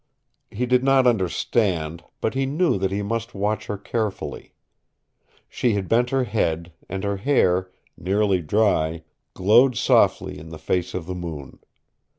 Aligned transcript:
He 0.49 0.65
did 0.65 0.83
not 0.83 1.05
understand, 1.05 2.03
but 2.21 2.33
he 2.33 2.47
knew 2.47 2.79
that 2.79 2.89
he 2.89 3.03
must 3.03 3.35
watch 3.35 3.67
her 3.67 3.77
carefully. 3.77 4.55
She 5.47 5.73
had 5.75 5.87
bent 5.87 6.09
her 6.09 6.23
head, 6.23 6.73
and 6.89 7.03
her 7.03 7.17
hair, 7.17 7.69
nearly 7.95 8.41
dry, 8.41 9.03
glowed 9.35 9.77
softly 9.77 10.39
in 10.39 10.49
the 10.49 10.57
face 10.57 10.95
of 10.95 11.05
the 11.05 11.13
moon. 11.13 11.59